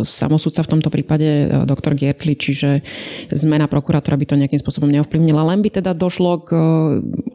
samosudca 0.00 0.64
v 0.64 0.70
tomto 0.72 0.88
prípade 0.88 1.52
doktor 1.68 1.92
Gertli, 1.92 2.32
čiže 2.32 2.80
zmena 3.28 3.68
prokurátora 3.68 4.16
by 4.16 4.26
to 4.32 4.40
nejakým 4.40 4.56
spôsobom 4.56 4.88
neovplyvnila. 4.88 5.44
Len 5.52 5.60
by 5.60 5.76
teda 5.76 5.92
došlo 5.92 6.40
k 6.40 6.50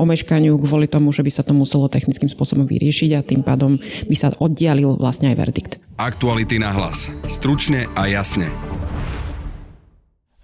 omeškaniu 0.02 0.58
kvôli 0.58 0.90
tomu, 0.90 1.14
že 1.14 1.22
by 1.22 1.30
sa 1.30 1.46
to 1.46 1.54
muselo 1.54 1.94
technickým 1.94 2.26
spôsobom 2.26 2.66
vyriešiť 2.66 3.10
a 3.14 3.22
tým 3.22 3.46
pádom 3.46 3.78
by 4.10 4.16
sa 4.18 4.34
oddialil 4.34 4.98
vlastne 4.98 5.30
aj 5.30 5.38
verdikt. 5.38 5.72
Aktuality 6.02 6.58
na 6.58 6.74
hlas. 6.74 7.14
Stručne 7.30 7.86
a 7.94 8.10
jasne. 8.10 8.50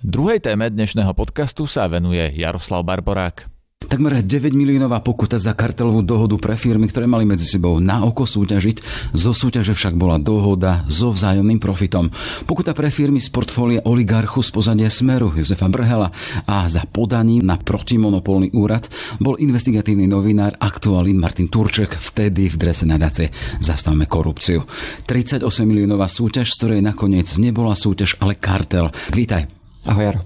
Druhej 0.06 0.45
téme 0.45 0.69
dnešného 0.69 1.10
podcastu 1.18 1.65
sa 1.65 1.89
venuje 1.89 2.21
Jaroslav 2.38 2.86
Barborák. 2.86 3.56
Takmer 3.88 4.19
9 4.19 4.51
miliónová 4.51 5.00
pokuta 5.00 5.39
za 5.39 5.56
kartelovú 5.56 6.03
dohodu 6.03 6.35
pre 6.35 6.59
firmy, 6.59 6.91
ktoré 6.91 7.07
mali 7.07 7.24
medzi 7.24 7.47
sebou 7.47 7.79
na 7.79 8.03
oko 8.03 8.27
súťažiť. 8.27 8.84
Zo 9.15 9.31
súťaže 9.31 9.72
však 9.72 9.96
bola 9.96 10.19
dohoda 10.19 10.84
so 10.91 11.15
vzájomným 11.15 11.55
profitom. 11.55 12.12
Pokuta 12.43 12.75
pre 12.75 12.91
firmy 12.91 13.24
z 13.24 13.31
portfólia 13.31 13.79
oligarchu 13.88 14.43
z 14.43 14.51
pozadia 14.51 14.91
Smeru 14.91 15.31
Jozefa 15.31 15.72
Brhela 15.72 16.12
a 16.43 16.67
za 16.67 16.84
podaním 16.84 17.48
na 17.48 17.55
protimonopolný 17.55 18.51
úrad 18.60 18.91
bol 19.24 19.39
investigatívny 19.39 20.03
novinár 20.03 20.60
aktuálny 20.60 21.15
Martin 21.15 21.48
Turček 21.48 21.96
vtedy 21.96 22.51
v 22.51 22.60
drese 22.60 22.84
nadace 22.84 23.31
Zastavme 23.63 24.03
korupciu. 24.03 24.67
38 25.07 25.48
miliónová 25.63 26.12
súťaž, 26.12 26.51
z 26.51 26.55
ktorej 26.60 26.79
nakoniec 26.84 27.31
nebola 27.39 27.72
súťaž, 27.72 28.19
ale 28.19 28.36
kartel. 28.36 28.91
Vítaj. 29.15 29.48
Ahoj 29.88 30.03
Jaro. 30.12 30.22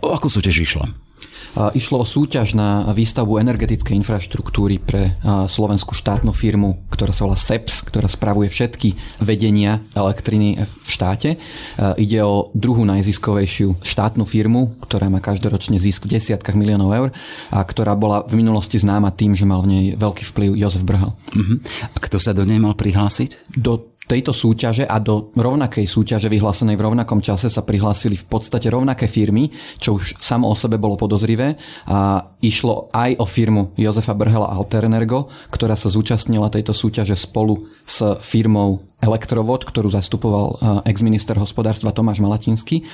O 0.00 0.16
akú 0.16 0.32
súťaž 0.32 0.64
išlo? 0.64 1.09
Išlo 1.54 2.02
o 2.02 2.06
súťaž 2.06 2.54
na 2.54 2.86
výstavbu 2.94 3.42
energetickej 3.42 3.98
infraštruktúry 4.00 4.78
pre 4.78 5.18
slovenskú 5.50 5.98
štátnu 5.98 6.30
firmu, 6.30 6.86
ktorá 6.88 7.10
sa 7.10 7.26
volá 7.26 7.34
SEPS, 7.34 7.90
ktorá 7.90 8.06
spravuje 8.06 8.46
všetky 8.46 8.94
vedenia 9.18 9.82
elektriny 9.98 10.62
v 10.62 10.88
štáte. 10.88 11.36
Ide 11.76 12.18
o 12.22 12.54
druhú 12.54 12.86
najziskovejšiu 12.86 13.82
štátnu 13.82 14.22
firmu, 14.24 14.78
ktorá 14.84 15.10
má 15.10 15.18
každoročne 15.18 15.82
zisk 15.82 16.06
v 16.06 16.16
desiatkách 16.18 16.54
miliónov 16.54 16.90
eur 16.94 17.08
a 17.50 17.58
ktorá 17.62 17.98
bola 17.98 18.22
v 18.24 18.38
minulosti 18.38 18.78
známa 18.78 19.10
tým, 19.10 19.34
že 19.34 19.48
mal 19.48 19.62
v 19.66 19.70
nej 19.70 19.84
veľký 19.98 20.24
vplyv 20.30 20.50
Jozef 20.54 20.86
Brhel. 20.86 21.12
Uh-huh. 21.12 21.58
A 21.92 21.96
kto 21.98 22.22
sa 22.22 22.30
do 22.30 22.46
nej 22.46 22.62
mal 22.62 22.78
prihlásiť? 22.78 23.52
Do 23.58 23.90
tejto 24.10 24.34
súťaže 24.34 24.82
a 24.82 24.98
do 24.98 25.30
rovnakej 25.38 25.86
súťaže 25.86 26.26
vyhlásenej 26.26 26.74
v 26.74 26.82
rovnakom 26.90 27.22
čase 27.22 27.46
sa 27.46 27.62
prihlásili 27.62 28.18
v 28.18 28.26
podstate 28.26 28.66
rovnaké 28.66 29.06
firmy, 29.06 29.54
čo 29.78 30.02
už 30.02 30.18
samo 30.18 30.50
o 30.50 30.54
sebe 30.58 30.82
bolo 30.82 30.98
podozrivé 30.98 31.54
a 31.86 32.26
išlo 32.42 32.90
aj 32.90 33.22
o 33.22 33.26
firmu 33.30 33.70
Jozefa 33.78 34.18
Brhela 34.18 34.50
Alterenergo, 34.50 35.30
ktorá 35.54 35.78
sa 35.78 35.86
zúčastnila 35.86 36.50
tejto 36.50 36.74
súťaže 36.74 37.14
spolu 37.14 37.70
s 37.86 38.02
firmou 38.26 38.89
elektrovod, 39.00 39.64
ktorú 39.64 39.88
zastupoval 39.88 40.60
ex-minister 40.84 41.34
hospodárstva 41.40 41.90
Tomáš 41.90 42.20
Malatinský. 42.20 42.84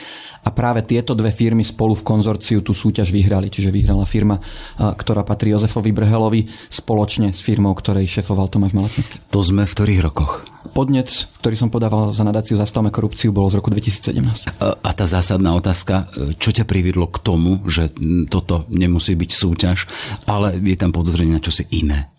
A 0.46 0.54
práve 0.54 0.86
tieto 0.86 1.18
dve 1.18 1.34
firmy 1.34 1.66
spolu 1.66 1.98
v 1.98 2.06
konzorciu 2.06 2.62
tú 2.62 2.70
súťaž 2.70 3.10
vyhrali. 3.10 3.50
Čiže 3.50 3.74
vyhrala 3.74 4.06
firma, 4.06 4.38
ktorá 4.78 5.26
patrí 5.26 5.50
Jozefovi 5.50 5.90
Brhelovi 5.90 6.46
spoločne 6.70 7.34
s 7.34 7.42
firmou, 7.42 7.74
ktorej 7.74 8.06
šefoval 8.06 8.46
Tomáš 8.46 8.78
Malatinský. 8.78 9.18
To 9.34 9.42
sme 9.42 9.66
v 9.66 9.74
ktorých 9.74 10.00
rokoch? 10.06 10.46
Podnec, 10.66 11.10
ktorý 11.42 11.54
som 11.58 11.70
podával 11.70 12.10
za 12.10 12.26
nadáciu 12.26 12.58
Zastavme 12.58 12.90
korupciu, 12.90 13.30
bol 13.30 13.46
z 13.50 13.58
roku 13.58 13.70
2017. 13.70 14.50
A 14.60 14.90
tá 14.94 15.04
zásadná 15.06 15.54
otázka, 15.54 16.10
čo 16.42 16.50
ťa 16.50 16.66
priviedlo 16.66 17.06
k 17.10 17.22
tomu, 17.22 17.62
že 17.70 17.90
toto 18.30 18.66
nemusí 18.70 19.14
byť 19.14 19.30
súťaž, 19.30 19.86
ale 20.26 20.58
je 20.58 20.74
tam 20.78 20.90
podozrenie 20.90 21.38
na 21.38 21.42
čosi 21.42 21.66
iné? 21.70 22.10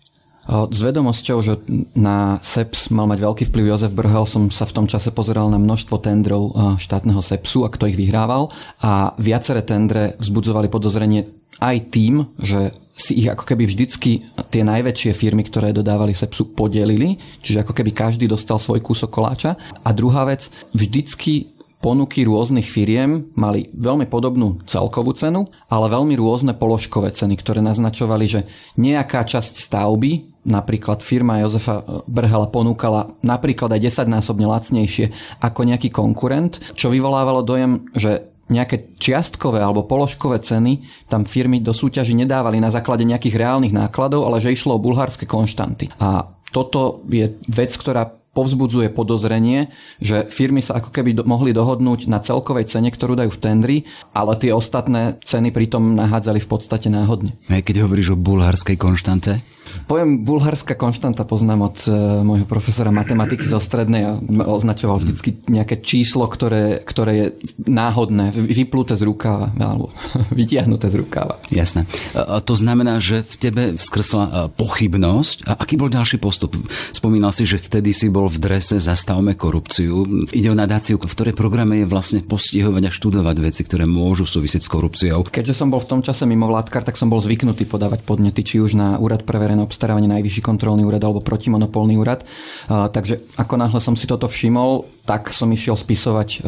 S 0.48 0.78
vedomosťou, 0.80 1.38
že 1.44 1.60
na 1.92 2.40
SEPS 2.40 2.88
mal 2.88 3.04
mať 3.04 3.20
veľký 3.20 3.44
vplyv 3.52 3.64
Jozef 3.68 3.92
Brhel, 3.92 4.24
som 4.24 4.48
sa 4.48 4.64
v 4.64 4.80
tom 4.80 4.86
čase 4.88 5.12
pozeral 5.12 5.52
na 5.52 5.60
množstvo 5.60 6.00
tendrov 6.00 6.56
štátneho 6.80 7.20
SEPSu 7.20 7.68
a 7.68 7.72
kto 7.72 7.84
ich 7.84 8.00
vyhrával. 8.00 8.48
A 8.80 9.12
viaceré 9.20 9.60
tendre 9.60 10.16
vzbudzovali 10.16 10.72
podozrenie 10.72 11.28
aj 11.60 11.76
tým, 11.92 12.24
že 12.40 12.72
si 12.96 13.20
ich 13.20 13.28
ako 13.28 13.44
keby 13.44 13.68
vždycky 13.68 14.24
tie 14.50 14.62
najväčšie 14.64 15.12
firmy, 15.14 15.46
ktoré 15.46 15.70
dodávali 15.70 16.16
Sepsu, 16.16 16.50
podelili, 16.50 17.20
čiže 17.44 17.62
ako 17.62 17.76
keby 17.76 17.94
každý 17.94 18.26
dostal 18.26 18.56
svoj 18.58 18.82
kúsok 18.82 19.12
koláča. 19.12 19.54
A 19.84 19.92
druhá 19.94 20.26
vec, 20.26 20.50
vždycky 20.74 21.57
ponuky 21.78 22.26
rôznych 22.26 22.66
firiem 22.66 23.30
mali 23.38 23.70
veľmi 23.70 24.10
podobnú 24.10 24.62
celkovú 24.66 25.14
cenu, 25.14 25.46
ale 25.70 25.86
veľmi 25.86 26.18
rôzne 26.18 26.52
položkové 26.58 27.14
ceny, 27.14 27.38
ktoré 27.38 27.62
naznačovali, 27.62 28.26
že 28.26 28.40
nejaká 28.74 29.22
časť 29.22 29.54
stavby, 29.62 30.42
napríklad 30.42 31.04
firma 31.04 31.38
Jozefa 31.38 32.04
Brhala 32.10 32.50
ponúkala 32.50 33.14
napríklad 33.22 33.70
aj 33.78 34.06
10 34.06 34.10
násobne 34.10 34.46
lacnejšie 34.50 35.12
ako 35.38 35.60
nejaký 35.68 35.94
konkurent, 35.94 36.58
čo 36.74 36.90
vyvolávalo 36.90 37.46
dojem, 37.46 37.86
že 37.94 38.26
nejaké 38.48 38.96
čiastkové 38.96 39.60
alebo 39.60 39.84
položkové 39.84 40.40
ceny 40.40 40.80
tam 41.06 41.28
firmy 41.28 41.60
do 41.60 41.76
súťaži 41.76 42.16
nedávali 42.16 42.58
na 42.58 42.72
základe 42.72 43.04
nejakých 43.04 43.36
reálnych 43.36 43.76
nákladov, 43.76 44.24
ale 44.24 44.40
že 44.40 44.56
išlo 44.56 44.80
o 44.80 44.82
bulharské 44.82 45.28
konštanty. 45.28 45.92
A 46.00 46.32
toto 46.48 47.04
je 47.12 47.36
vec, 47.44 47.76
ktorá 47.76 48.17
povzbudzuje 48.38 48.94
podozrenie, 48.94 49.74
že 49.98 50.30
firmy 50.30 50.62
sa 50.62 50.78
ako 50.78 50.94
keby 50.94 51.18
do, 51.18 51.26
mohli 51.26 51.50
dohodnúť 51.50 52.06
na 52.06 52.22
celkovej 52.22 52.70
cene, 52.70 52.94
ktorú 52.94 53.18
dajú 53.18 53.34
v 53.34 53.42
tendri, 53.42 53.76
ale 54.14 54.38
tie 54.38 54.54
ostatné 54.54 55.18
ceny 55.26 55.50
pritom 55.50 55.98
nahádzali 55.98 56.38
v 56.38 56.46
podstate 56.46 56.86
náhodne. 56.86 57.34
A 57.50 57.58
keď 57.58 57.90
hovoríš 57.90 58.14
o 58.14 58.16
bulharskej 58.16 58.78
konštante? 58.78 59.57
Pojem 59.86 60.26
bulharská 60.26 60.74
konštanta 60.74 61.22
poznám 61.22 61.70
od 61.70 61.76
e, 61.86 61.90
môjho 62.26 62.46
profesora 62.48 62.90
matematiky 62.90 63.44
zo 63.46 63.62
strednej 63.62 64.02
a 64.08 64.12
označoval 64.48 64.98
vždy 64.98 65.46
nejaké 65.46 65.78
číslo, 65.84 66.26
ktoré, 66.26 66.82
ktoré 66.82 67.12
je 67.14 67.26
náhodné, 67.68 68.34
vypluté 68.34 68.98
z 68.98 69.06
rukáva 69.06 69.54
alebo 69.54 69.94
vytiahnuté 70.38 70.90
z 70.90 70.98
rukáva. 70.98 71.38
Jasné. 71.52 71.86
A 72.16 72.42
to 72.42 72.58
znamená, 72.58 72.98
že 72.98 73.22
v 73.22 73.34
tebe 73.38 73.62
vzkrsla 73.78 74.24
e, 74.24 74.30
pochybnosť. 74.56 75.46
A 75.46 75.62
aký 75.62 75.78
bol 75.78 75.92
ďalší 75.92 76.18
postup? 76.18 76.56
Spomínal 76.90 77.30
si, 77.30 77.46
že 77.46 77.62
vtedy 77.62 77.94
si 77.94 78.10
bol 78.10 78.26
v 78.26 78.40
drese 78.40 78.80
Zastavme 78.82 79.38
korupciu. 79.38 80.26
Ide 80.32 80.48
o 80.50 80.56
nadáciu, 80.58 80.98
v 80.98 81.06
ktorej 81.06 81.34
programe 81.36 81.84
je 81.84 81.86
vlastne 81.86 82.20
postihovať 82.24 82.82
a 82.88 82.94
študovať 82.94 83.36
veci, 83.44 83.62
ktoré 83.62 83.84
môžu 83.84 84.24
súvisieť 84.24 84.64
s 84.64 84.72
korupciou. 84.72 85.28
Keďže 85.28 85.54
som 85.54 85.68
bol 85.68 85.78
v 85.78 85.90
tom 85.92 86.00
čase 86.00 86.24
mimo 86.24 86.48
vládkar, 86.48 86.88
tak 86.88 86.96
som 86.96 87.12
bol 87.12 87.20
zvyknutý 87.20 87.68
podávať 87.68 88.02
podnety 88.02 88.40
či 88.40 88.56
už 88.64 88.74
na 88.74 88.96
úrad 88.96 89.28
pre 89.28 89.36
verejné 89.36 89.67
obstarávanie 89.68 90.08
Najvyšší 90.08 90.40
kontrolný 90.40 90.88
úrad 90.88 91.04
alebo 91.04 91.20
protimonopolný 91.20 92.00
úrad. 92.00 92.24
Takže 92.68 93.36
ako 93.36 93.54
náhle 93.60 93.80
som 93.84 93.92
si 93.92 94.08
toto 94.08 94.24
všimol, 94.24 94.88
tak 95.04 95.28
som 95.28 95.48
išiel 95.48 95.76
spisovať 95.76 96.28
e, 96.28 96.38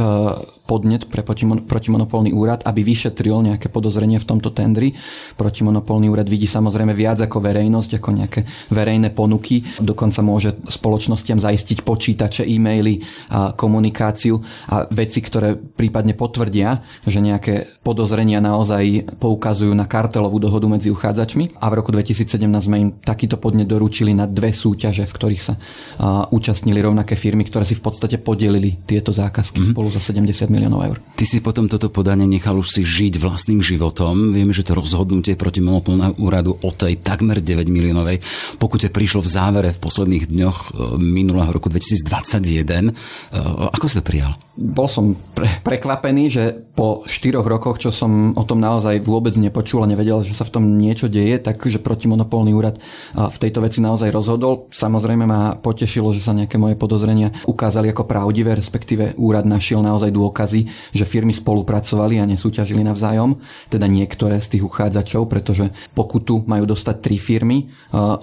podnet 0.71 1.11
pre 1.11 1.27
protimonopolný 1.67 2.31
úrad, 2.31 2.62
aby 2.62 2.87
vyšetril 2.87 3.43
nejaké 3.43 3.67
podozrenie 3.67 4.23
v 4.23 4.29
tomto 4.29 4.55
tendri. 4.55 4.95
Protimonopolný 5.35 6.07
úrad 6.07 6.31
vidí 6.31 6.47
samozrejme 6.47 6.95
viac 6.95 7.19
ako 7.19 7.43
verejnosť, 7.43 7.91
ako 7.99 8.09
nejaké 8.15 8.41
verejné 8.71 9.11
ponuky. 9.11 9.65
Dokonca 9.83 10.21
môže 10.21 10.55
spoločnostiam 10.69 11.41
zaistiť 11.43 11.83
počítače, 11.83 12.45
e-maily, 12.45 13.00
a 13.33 13.57
komunikáciu 13.57 14.39
a 14.69 14.85
veci, 14.93 15.19
ktoré 15.25 15.57
prípadne 15.57 16.12
potvrdia, 16.12 16.85
že 17.09 17.19
nejaké 17.19 17.81
podozrenia 17.81 18.39
naozaj 18.45 19.17
poukazujú 19.17 19.73
na 19.73 19.89
kartelovú 19.89 20.37
dohodu 20.37 20.69
medzi 20.69 20.93
uchádzačmi. 20.93 21.57
A 21.59 21.67
v 21.73 21.75
roku 21.81 21.91
2017 21.91 22.37
sme 22.61 22.77
im 22.77 22.91
takýto 23.00 23.41
podnet 23.41 23.67
doručili 23.67 24.12
na 24.12 24.29
dve 24.29 24.53
súťaže, 24.53 25.09
v 25.09 25.12
ktorých 25.17 25.43
sa 25.43 25.55
účastnili 26.29 26.79
rovnaké 26.85 27.17
firmy, 27.17 27.49
ktoré 27.49 27.65
si 27.65 27.73
v 27.73 27.83
podstate 27.89 28.21
rozdelili 28.21 28.83
tieto 28.85 29.15
zákazky 29.15 29.61
mm-hmm. 29.62 29.75
spolu 29.77 29.89
za 29.95 30.00
70 30.03 30.49
miliónov 30.49 30.60
eur. 30.69 31.00
Ty 31.17 31.25
si 31.25 31.40
potom 31.40 31.64
toto 31.69 31.88
podanie 31.88 32.29
nechal 32.29 32.57
už 32.61 32.69
si 32.69 32.83
žiť 32.85 33.17
vlastným 33.17 33.64
životom. 33.64 34.37
Vieme, 34.37 34.52
že 34.52 34.64
to 34.64 34.76
rozhodnutie 34.76 35.37
proti 35.37 35.64
monopolného 35.64 36.21
úradu 36.21 36.61
o 36.61 36.71
tej 36.75 37.00
takmer 37.00 37.40
9 37.40 37.73
miliónovej 37.73 38.21
pokute 38.61 38.93
prišlo 38.93 39.25
v 39.25 39.33
závere 39.33 39.71
v 39.73 39.81
posledných 39.81 40.29
dňoch 40.29 40.59
e, 40.59 40.69
minulého 41.00 41.49
roku 41.52 41.73
2021. 41.73 42.90
E, 42.90 42.93
ako 43.73 43.87
si 43.88 43.95
to 43.97 44.05
prijal? 44.05 44.33
Bol 44.59 44.90
som 44.90 45.14
pre, 45.14 45.62
prekvapený, 45.62 46.25
že 46.26 46.45
po 46.75 47.07
4 47.07 47.38
rokoch, 47.45 47.78
čo 47.78 47.95
som 47.95 48.35
o 48.35 48.45
tom 48.45 48.59
naozaj 48.59 49.04
vôbec 49.04 49.37
nepočul 49.38 49.85
a 49.85 49.90
nevedel, 49.90 50.25
že 50.26 50.35
sa 50.35 50.42
v 50.42 50.54
tom 50.59 50.64
niečo 50.80 51.07
deje, 51.07 51.38
takže 51.38 51.78
protimonopolný 51.78 52.50
úrad 52.57 52.80
v 53.14 53.37
tejto 53.37 53.62
veci 53.62 53.78
naozaj 53.78 54.11
rozhodol. 54.11 54.66
Samozrejme 54.75 55.25
ma 55.28 55.54
potešilo, 55.54 56.11
že 56.11 56.25
sa 56.25 56.35
nejaké 56.35 56.59
moje 56.59 56.75
podozrenia 56.75 57.30
ukázali 57.47 57.92
ako 57.95 58.09
pravdivé, 58.09 58.57
respektíve 58.57 59.14
úrad 59.21 59.47
našiel 59.47 59.85
naozaj 59.85 60.11
dôkazy, 60.11 60.66
že 60.97 61.04
firmy 61.07 61.30
spolupracovali 61.37 62.19
a 62.19 62.26
nesúťažili 62.26 62.83
navzájom, 62.83 63.38
teda 63.71 63.87
niektoré 63.87 64.42
z 64.42 64.59
tých 64.59 64.66
uchádzačov, 64.66 65.30
pretože 65.30 65.71
pokutu 65.95 66.42
majú 66.49 66.66
dostať 66.66 66.97
tri 66.99 67.21
firmy, 67.21 67.71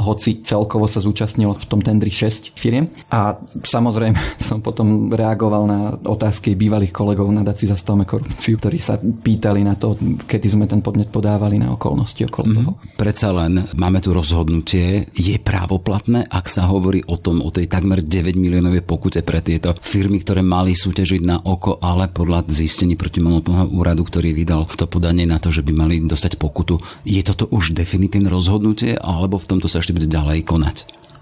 hoci 0.02 0.44
celkovo 0.44 0.90
sa 0.90 1.00
zúčastnilo 1.00 1.56
v 1.56 1.66
tom 1.66 1.80
tendri 1.80 2.12
6 2.12 2.58
firiem. 2.58 2.90
A 3.14 3.38
samozrejme 3.64 4.18
som 4.48 4.60
potom 4.60 5.14
reagoval 5.14 5.64
na 5.70 5.80
otázky 6.18 6.58
bývalých 6.58 6.92
kolegov 6.92 7.30
na 7.30 7.46
Daci 7.46 7.70
zastavme 7.70 8.04
korupciu, 8.10 8.58
ktorí 8.58 8.82
sa 8.82 8.98
pýtali 8.98 9.62
na 9.62 9.78
to, 9.78 9.94
kedy 10.26 10.48
sme 10.50 10.66
ten 10.66 10.82
podnet 10.82 11.14
podávali 11.14 11.62
na 11.62 11.72
okolnosti 11.78 12.26
okolo 12.26 12.46
mm-hmm. 12.50 12.66
toho. 12.66 12.72
Predsa 12.98 13.30
len 13.32 13.70
máme 13.78 14.02
tu 14.02 14.12
rozhodnutie, 14.12 15.14
je 15.14 15.38
právoplatné, 15.38 16.26
ak 16.26 16.50
sa 16.50 16.66
hovorí 16.68 17.06
o 17.06 17.16
tom, 17.22 17.46
o 17.46 17.54
tej 17.54 17.70
takmer 17.70 18.02
9 18.02 18.34
miliónovej 18.34 18.82
pokute 18.82 19.22
pre 19.22 19.46
tieto 19.46 19.78
firmy 19.78 20.08
firmy, 20.08 20.24
ktoré 20.24 20.40
mali 20.40 20.72
súťažiť 20.72 21.22
na 21.28 21.44
oko, 21.44 21.84
ale 21.84 22.08
podľa 22.08 22.48
zistení 22.48 22.96
protimonopolného 22.96 23.76
úradu, 23.76 24.08
ktorý 24.08 24.32
vydal 24.32 24.64
to 24.72 24.88
podanie 24.88 25.28
na 25.28 25.36
to, 25.36 25.52
že 25.52 25.68
by 25.68 25.76
mali 25.76 26.00
dostať 26.00 26.40
pokutu. 26.40 26.80
Je 27.04 27.20
toto 27.28 27.52
už 27.52 27.76
definitívne 27.76 28.32
rozhodnutie, 28.32 28.96
alebo 28.96 29.36
v 29.36 29.52
tomto 29.52 29.68
sa 29.68 29.84
ešte 29.84 29.92
bude 29.92 30.08
ďalej 30.08 30.48
konať? 30.48 30.76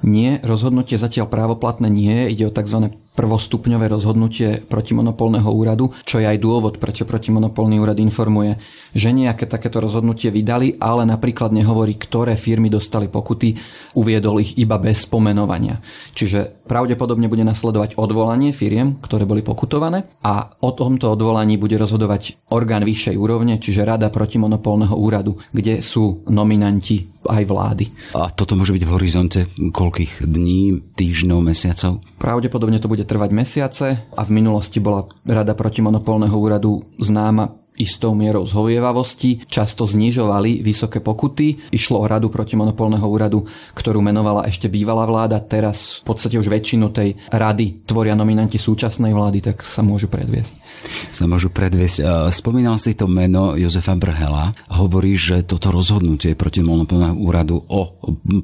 Nie, 0.06 0.38
rozhodnutie 0.46 1.02
zatiaľ 1.02 1.26
právoplatné 1.26 1.90
nie. 1.90 2.30
Ide 2.30 2.46
o 2.46 2.54
tzv 2.54 2.94
prvostupňové 3.16 3.88
rozhodnutie 3.88 4.62
protimonopolného 4.68 5.48
úradu, 5.48 5.96
čo 6.04 6.20
je 6.20 6.28
aj 6.28 6.38
dôvod, 6.38 6.78
prečo 6.78 7.08
protimonopolný 7.08 7.80
úrad 7.80 7.98
informuje, 7.98 8.60
že 8.92 9.16
nejaké 9.16 9.48
takéto 9.48 9.80
rozhodnutie 9.80 10.30
vydali, 10.30 10.76
ale 10.78 11.08
napríklad 11.08 11.56
nehovorí, 11.56 11.96
ktoré 11.96 12.36
firmy 12.36 12.68
dostali 12.68 13.08
pokuty, 13.08 13.56
uviedol 13.96 14.44
ich 14.44 14.60
iba 14.60 14.76
bez 14.76 15.08
pomenovania. 15.08 15.80
Čiže 16.12 16.68
pravdepodobne 16.68 17.32
bude 17.32 17.48
nasledovať 17.48 17.96
odvolanie 17.96 18.52
firiem, 18.52 19.00
ktoré 19.00 19.24
boli 19.24 19.40
pokutované 19.40 20.04
a 20.20 20.52
o 20.60 20.76
tomto 20.76 21.16
odvolaní 21.16 21.56
bude 21.56 21.80
rozhodovať 21.80 22.52
orgán 22.52 22.84
vyššej 22.84 23.16
úrovne, 23.16 23.58
čiže 23.58 23.88
Rada 23.88 24.12
protimonopolného 24.12 24.98
úradu, 24.98 25.40
kde 25.56 25.80
sú 25.80 26.26
nominanti 26.28 27.16
aj 27.26 27.44
vlády. 27.46 27.86
A 28.14 28.30
toto 28.30 28.54
môže 28.54 28.74
byť 28.74 28.84
v 28.86 28.94
horizonte 28.94 29.40
koľkých 29.58 30.26
dní, 30.26 30.94
týždňov, 30.94 31.40
mesiacov? 31.42 32.02
Pravdepodobne 32.22 32.78
to 32.78 32.90
bude 32.90 33.05
trvať 33.06 33.30
mesiace 33.32 33.88
a 34.12 34.22
v 34.26 34.32
minulosti 34.34 34.82
bola 34.82 35.08
Rada 35.24 35.54
protimonopolného 35.54 36.36
úradu 36.36 36.84
známa 37.00 37.65
istou 37.78 38.16
mierou 38.16 38.48
zhovievavosti, 38.48 39.48
často 39.52 39.84
znižovali 39.84 40.64
vysoké 40.64 41.04
pokuty. 41.04 41.72
Išlo 41.76 42.00
o 42.04 42.06
radu 42.08 42.32
protimonopolného 42.32 43.04
úradu, 43.04 43.44
ktorú 43.76 44.00
menovala 44.00 44.48
ešte 44.48 44.72
bývalá 44.72 45.04
vláda. 45.04 45.44
Teraz 45.44 46.00
v 46.02 46.14
podstate 46.14 46.40
už 46.40 46.48
väčšinu 46.48 46.92
tej 46.96 47.20
rady 47.32 47.84
tvoria 47.84 48.16
nominanti 48.16 48.56
súčasnej 48.56 49.12
vlády, 49.12 49.44
tak 49.44 49.60
sa 49.66 49.84
môžu 49.84 50.08
predviesť. 50.08 50.54
Sa 51.12 51.26
môžu 51.28 51.52
predviesť. 51.52 52.32
Spomínal 52.32 52.80
si 52.80 52.96
to 52.96 53.08
meno 53.10 53.60
Jozefa 53.60 53.96
Brhela. 53.96 54.56
Hovorí, 54.72 55.20
že 55.20 55.44
toto 55.44 55.72
rozhodnutie 55.72 56.36
protimonopolného 56.36 57.16
úradu 57.20 57.60
o 57.68 57.96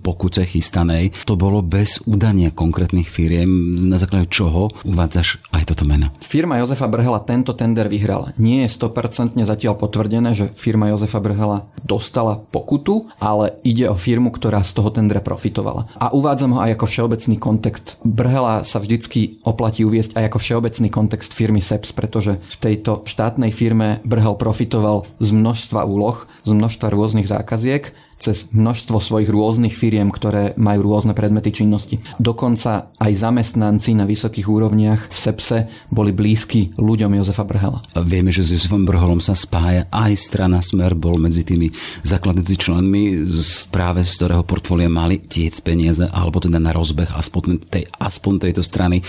pokute 0.03 0.43
chystanej, 0.43 1.13
to 1.23 1.39
bolo 1.39 1.63
bez 1.63 2.03
udania 2.07 2.51
konkrétnych 2.51 3.07
firiem, 3.07 3.47
na 3.87 3.95
základe 3.95 4.27
čoho 4.31 4.71
uvádzaš 4.83 5.39
aj 5.55 5.63
toto 5.71 5.83
meno. 5.87 6.11
Firma 6.23 6.59
Jozefa 6.59 6.87
Brhela 6.87 7.23
tento 7.23 7.55
tender 7.55 7.87
vyhrala. 7.87 8.33
Nie 8.41 8.67
je 8.67 8.75
100% 8.75 9.20
100% 9.20 9.20
zatiaľ 9.29 9.77
potvrdené, 9.77 10.33
že 10.33 10.49
firma 10.55 10.89
Jozefa 10.89 11.21
Brhela 11.21 11.69
dostala 11.81 12.39
pokutu, 12.39 13.09
ale 13.19 13.57
ide 13.65 13.89
o 13.89 13.97
firmu, 13.97 14.31
ktorá 14.31 14.63
z 14.63 14.77
toho 14.77 14.89
tendre 14.93 15.19
profitovala. 15.19 15.89
A 15.97 16.13
uvádzam 16.13 16.55
ho 16.55 16.59
aj 16.63 16.77
ako 16.79 16.85
všeobecný 16.87 17.35
kontext. 17.41 17.99
Brhela 18.01 18.63
sa 18.63 18.79
vždycky 18.79 19.41
oplatí 19.43 19.83
uviesť 19.83 20.15
aj 20.17 20.23
ako 20.31 20.37
všeobecný 20.39 20.87
kontext 20.87 21.31
firmy 21.35 21.59
SEPS, 21.59 21.91
pretože 21.91 22.37
v 22.37 22.55
tejto 22.57 23.03
štátnej 23.05 23.51
firme 23.51 23.99
Brhel 24.07 24.37
profitoval 24.39 25.09
z 25.19 25.29
množstva 25.33 25.83
úloh, 25.83 26.25
z 26.45 26.51
množstva 26.53 26.87
rôznych 26.93 27.27
zákaziek 27.27 27.93
cez 28.21 28.53
množstvo 28.53 29.01
svojich 29.01 29.33
rôznych 29.33 29.73
firiem, 29.73 30.13
ktoré 30.13 30.53
majú 30.61 30.85
rôzne 30.85 31.17
predmety 31.17 31.49
činnosti. 31.49 31.97
Dokonca 32.21 32.93
aj 33.01 33.11
zamestnanci 33.17 33.97
na 33.97 34.05
vysokých 34.05 34.45
úrovniach 34.45 35.09
v 35.09 35.17
SEPSE 35.17 35.57
boli 35.89 36.13
blízki 36.13 36.69
ľuďom 36.77 37.17
Jozefa 37.17 37.41
Brhela. 37.41 37.81
A 37.97 38.05
vieme, 38.05 38.29
že 38.29 38.45
s 38.45 38.53
Jozefom 38.53 38.85
Brhelom 38.85 39.25
sa 39.25 39.33
spája 39.33 39.89
aj 39.89 40.13
strana 40.21 40.61
Smer, 40.61 40.93
bol 40.93 41.17
medzi 41.17 41.41
tými 41.41 41.73
zakladnúci 42.05 42.61
členmi 42.61 43.25
práve 43.73 44.05
z 44.05 44.21
ktorého 44.21 44.45
portfólia 44.45 44.85
mali 44.85 45.17
tiec 45.17 45.57
peniaze, 45.65 46.05
alebo 46.05 46.37
teda 46.37 46.61
na 46.61 46.69
rozbeh 46.69 47.09
aspoň, 47.09 47.65
tej, 47.65 47.89
aspoň 47.97 48.33
tejto 48.37 48.61
strany. 48.61 49.01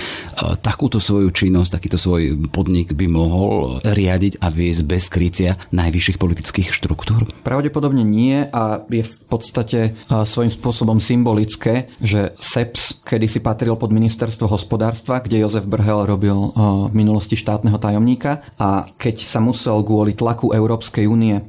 Takúto 0.64 0.96
svoju 0.96 1.28
činnosť, 1.28 1.76
takýto 1.76 2.00
svoj 2.00 2.48
podnik 2.48 2.96
by 2.96 3.06
mohol 3.12 3.82
riadiť 3.84 4.40
a 4.40 4.48
viesť 4.48 4.82
bez 4.88 5.12
krycia 5.12 5.60
najvyšších 5.68 6.16
politických 6.16 6.72
štruktúr? 6.72 7.28
Pravdepodobne 7.44 8.00
nie 8.00 8.48
a 8.48 8.80
je 8.88 9.01
v 9.02 9.14
podstate 9.28 9.78
svojím 10.08 10.50
spôsobom 10.54 10.98
symbolické, 11.02 11.90
že 11.98 12.32
SEPS 12.38 13.04
kedysi 13.04 13.42
patril 13.42 13.76
pod 13.76 13.92
ministerstvo 13.92 14.48
hospodárstva, 14.48 15.20
kde 15.20 15.42
Jozef 15.42 15.68
Brhel 15.68 16.06
robil 16.06 16.54
v 16.88 16.94
minulosti 16.94 17.36
štátneho 17.36 17.76
tajomníka. 17.76 18.46
A 18.56 18.88
keď 18.96 19.26
sa 19.26 19.42
musel 19.42 19.82
kvôli 19.84 20.16
tlaku 20.16 20.54
Európskej 20.54 21.04
únie 21.10 21.42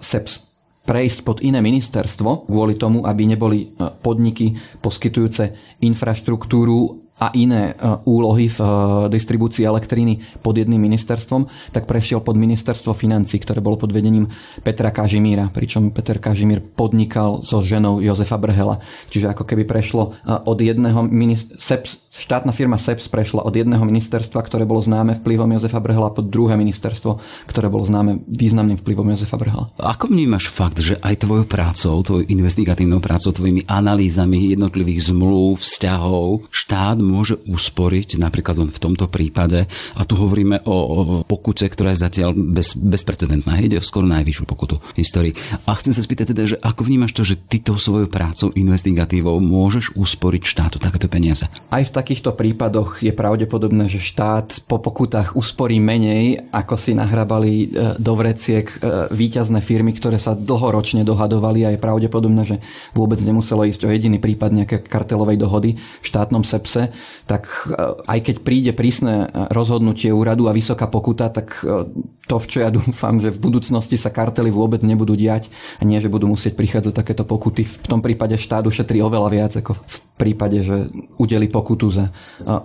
SEPS 0.00 0.46
prejsť 0.80 1.18
pod 1.22 1.38
iné 1.44 1.60
ministerstvo 1.62 2.50
kvôli 2.50 2.74
tomu, 2.74 3.06
aby 3.06 3.22
neboli 3.28 3.70
podniky 3.78 4.58
poskytujúce 4.80 5.76
infraštruktúru 5.84 7.09
a 7.20 7.28
iné 7.36 7.76
e, 7.76 7.84
úlohy 8.08 8.48
v 8.48 8.58
e, 8.58 8.66
distribúcii 9.12 9.68
elektriny 9.68 10.40
pod 10.40 10.56
jedným 10.56 10.80
ministerstvom, 10.80 11.46
tak 11.70 11.84
prešiel 11.84 12.24
pod 12.24 12.40
ministerstvo 12.40 12.96
financí, 12.96 13.36
ktoré 13.36 13.60
bolo 13.60 13.76
pod 13.76 13.92
vedením 13.92 14.32
Petra 14.64 14.88
Kažimíra, 14.88 15.52
pričom 15.52 15.92
Peter 15.92 16.16
Kažimír 16.16 16.64
podnikal 16.64 17.44
so 17.44 17.60
ženou 17.60 18.00
Jozefa 18.00 18.40
Brhela. 18.40 18.80
Čiže 19.12 19.36
ako 19.36 19.44
keby 19.44 19.68
prešlo 19.68 20.16
e, 20.24 20.32
od 20.48 20.58
jedného 20.58 21.04
minister... 21.04 21.60
SEPS, 21.60 22.08
štátna 22.08 22.56
firma 22.56 22.80
SEPS 22.80 23.12
prešla 23.12 23.44
od 23.44 23.52
jedného 23.52 23.84
ministerstva, 23.84 24.40
ktoré 24.40 24.64
bolo 24.64 24.80
známe 24.80 25.20
vplyvom 25.20 25.52
Jozefa 25.60 25.78
Brhela, 25.78 26.10
pod 26.10 26.32
druhé 26.32 26.56
ministerstvo, 26.56 27.20
ktoré 27.46 27.68
bolo 27.68 27.84
známe 27.84 28.24
významným 28.26 28.80
vplyvom 28.80 29.12
Jozefa 29.12 29.36
Brhela. 29.36 29.68
Ako 29.76 30.08
vnímaš 30.08 30.48
fakt, 30.48 30.80
že 30.80 30.96
aj 31.04 31.28
tvojou 31.28 31.44
prácou, 31.44 32.00
tvojou 32.00 32.24
investigatívnou 32.26 32.98
prácou, 32.98 33.30
tvojimi 33.30 33.68
analýzami 33.68 34.56
jednotlivých 34.56 35.12
zmluv, 35.12 35.60
vzťahov, 35.60 36.48
štát 36.48 36.98
môže 37.10 37.34
usporiť 37.50 38.22
napríklad 38.22 38.56
len 38.62 38.70
v 38.70 38.78
tomto 38.78 39.10
prípade. 39.10 39.66
A 39.98 40.06
tu 40.06 40.14
hovoríme 40.14 40.62
o, 40.64 40.76
o 40.76 40.98
pokute, 41.26 41.66
ktorá 41.66 41.92
je 41.92 42.06
zatiaľ 42.06 42.30
bez, 42.32 42.78
bezprecedentná. 42.78 43.58
Ide 43.58 43.82
o 43.82 43.84
skoro 43.84 44.06
najvyššiu 44.06 44.44
pokutu 44.46 44.78
v 44.94 45.02
histórii. 45.02 45.34
A 45.66 45.74
chcem 45.74 45.90
sa 45.90 46.06
spýtať 46.06 46.30
teda, 46.30 46.42
že 46.54 46.56
ako 46.62 46.86
vnímaš 46.86 47.12
to, 47.12 47.26
že 47.26 47.36
ty 47.36 47.58
tou 47.58 47.74
svojou 47.74 48.06
prácou, 48.06 48.54
investigatívou 48.54 49.42
môžeš 49.42 49.98
usporiť 49.98 50.42
štátu 50.46 50.76
takéto 50.78 51.10
peniaze? 51.10 51.50
Aj 51.50 51.82
v 51.82 51.90
takýchto 51.90 52.32
prípadoch 52.38 53.02
je 53.02 53.10
pravdepodobné, 53.10 53.90
že 53.90 53.98
štát 53.98 54.62
po 54.70 54.78
pokutách 54.78 55.34
usporí 55.34 55.82
menej, 55.82 56.46
ako 56.54 56.74
si 56.78 56.94
nahrabali 56.94 57.52
e, 57.52 57.66
do 57.98 58.12
vreciek 58.14 58.66
e, 58.68 58.76
výťazné 59.10 59.58
firmy, 59.64 59.96
ktoré 59.96 60.20
sa 60.20 60.36
dlhoročne 60.36 61.02
dohadovali 61.02 61.66
a 61.66 61.72
je 61.74 61.82
pravdepodobné, 61.82 62.42
že 62.46 62.56
vôbec 62.94 63.18
nemuselo 63.18 63.66
ísť 63.66 63.88
o 63.88 63.92
jediný 63.92 64.20
prípad 64.20 64.50
nejaké 64.52 64.76
kartelovej 64.84 65.40
dohody 65.40 65.70
v 65.74 66.04
štátnom 66.04 66.44
sepse, 66.44 66.89
tak 67.24 67.48
e, 67.68 67.76
aj 68.06 68.18
keď 68.26 68.36
príde 68.40 68.72
prísne 68.74 69.28
rozhodnutie 69.50 70.12
úradu 70.12 70.46
a 70.46 70.56
vysoká 70.56 70.86
pokuta, 70.86 71.30
tak 71.32 71.62
e, 71.62 71.88
to, 72.30 72.36
v 72.38 72.46
čo 72.46 72.58
ja 72.62 72.70
dúfam, 72.76 73.18
že 73.18 73.34
v 73.34 73.42
budúcnosti 73.42 73.98
sa 73.98 74.14
kartely 74.14 74.54
vôbec 74.54 74.80
nebudú 74.86 75.18
diať 75.18 75.50
a 75.78 75.86
nie, 75.86 75.98
že 75.98 76.12
budú 76.12 76.30
musieť 76.30 76.54
prichádzať 76.54 76.92
takéto 76.94 77.24
pokuty. 77.26 77.66
V 77.66 77.86
tom 77.86 78.00
prípade 78.04 78.38
štát 78.38 78.66
ušetrí 78.66 79.02
oveľa 79.02 79.28
viac 79.30 79.52
ako 79.58 79.74
v 79.74 79.96
prípade, 80.20 80.60
že 80.60 80.92
udeli 81.16 81.48
pokutu 81.48 81.88
za 81.88 82.12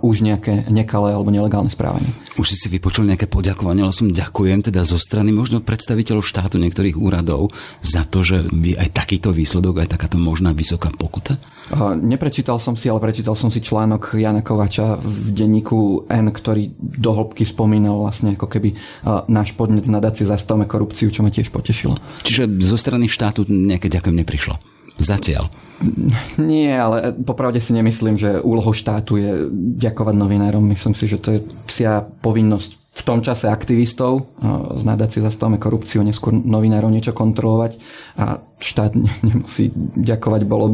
už 0.04 0.20
nejaké 0.20 0.68
nekalé 0.68 1.16
alebo 1.16 1.32
nelegálne 1.32 1.72
správanie. 1.72 2.12
Už 2.36 2.52
si 2.52 2.56
si 2.60 2.68
vypočul 2.68 3.08
nejaké 3.08 3.24
poďakovanie, 3.24 3.80
ale 3.80 3.96
som 3.96 4.12
ďakujem 4.12 4.68
teda 4.68 4.84
zo 4.84 5.00
strany 5.00 5.32
možno 5.32 5.64
predstaviteľov 5.64 6.20
štátu 6.20 6.60
niektorých 6.60 7.00
úradov 7.00 7.56
za 7.80 8.04
to, 8.04 8.20
že 8.20 8.44
by 8.52 8.76
aj 8.76 8.88
takýto 8.92 9.32
výsledok, 9.32 9.80
aj 9.80 9.96
takáto 9.96 10.20
možná 10.20 10.52
vysoká 10.52 10.92
pokuta? 10.92 11.40
Neprečítal 11.96 12.60
som 12.60 12.76
si, 12.76 12.86
ale 12.92 13.00
prečítal 13.00 13.34
som 13.34 13.48
si 13.48 13.64
článok 13.64 14.15
Jana 14.16 14.40
Kovača 14.40 14.96
v 14.96 15.32
denníku 15.36 16.08
N, 16.10 16.32
ktorý 16.32 16.72
do 16.76 17.10
hĺbky 17.12 17.44
spomínal 17.44 18.00
vlastne 18.00 18.34
ako 18.34 18.48
keby 18.48 18.76
náš 19.28 19.52
podnec 19.54 19.84
nadácie 19.86 20.24
zastavme 20.24 20.64
korupciu, 20.64 21.12
čo 21.12 21.20
ma 21.20 21.30
tiež 21.30 21.52
potešilo. 21.52 22.00
Čiže 22.24 22.48
zo 22.64 22.76
strany 22.80 23.06
štátu 23.06 23.44
nejaké 23.48 23.92
ďakujem 23.92 24.16
neprišlo? 24.16 24.56
Zatiaľ. 24.96 25.52
Nie, 26.40 26.72
ale 26.72 27.12
popravde 27.12 27.60
si 27.60 27.76
nemyslím, 27.76 28.16
že 28.16 28.40
úlohou 28.40 28.72
štátu 28.72 29.20
je 29.20 29.44
ďakovať 29.76 30.14
novinárom. 30.16 30.64
Myslím 30.64 30.96
si, 30.96 31.04
že 31.04 31.20
to 31.20 31.36
je 31.36 31.44
psia 31.68 32.00
povinnosť 32.00 32.85
v 32.96 33.02
tom 33.04 33.20
čase 33.20 33.52
aktivistov 33.52 34.32
z 34.72 34.82
nadácie 34.88 35.20
zastavme 35.20 35.60
korupciu, 35.60 36.00
neskôr 36.00 36.32
novinárov 36.32 36.88
niečo 36.88 37.12
kontrolovať 37.12 37.76
a 38.16 38.40
štát 38.56 38.96
nemusí 39.20 39.68
ďakovať. 40.00 40.40
Bolo, 40.48 40.72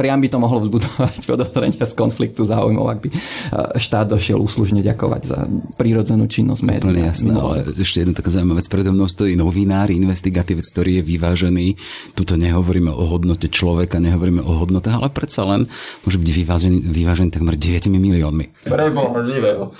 priam 0.00 0.16
by 0.24 0.28
to 0.32 0.40
mohlo 0.40 0.64
vzbudovať 0.64 1.28
podozrenia 1.28 1.84
z 1.84 1.92
konfliktu 1.92 2.48
záujmov, 2.48 2.88
ak 2.88 2.98
by 3.04 3.08
štát 3.76 4.08
došiel 4.08 4.40
úslužne 4.40 4.80
ďakovať 4.80 5.22
za 5.28 5.44
prírodzenú 5.76 6.24
činnosť 6.24 6.62
médií. 6.64 6.88
Úplne 6.88 7.04
jasné, 7.04 7.32
ale 7.36 7.68
ešte 7.76 8.00
jedna 8.00 8.16
taká 8.16 8.32
zaujímavá 8.32 8.64
vec. 8.64 8.72
Predo 8.72 8.96
mnou 8.96 9.12
stojí 9.12 9.36
novinár, 9.36 9.92
investigatívec, 9.92 10.64
ktorý 10.64 10.90
je 10.98 11.02
vyvážený. 11.04 11.66
Tuto 12.16 12.40
nehovoríme 12.40 12.88
o 12.88 13.04
hodnote 13.12 13.52
človeka, 13.52 14.00
nehovoríme 14.00 14.40
o 14.40 14.52
hodnotách, 14.56 15.04
ale 15.04 15.12
predsa 15.12 15.44
len 15.44 15.68
môže 16.00 16.16
byť 16.16 16.30
vyvážený, 16.32 16.76
vyvážený 16.80 17.28
takmer 17.28 17.60
9 17.60 17.92
miliónmi. 17.92 18.64
Preboha 18.64 19.20
živého. 19.20 19.76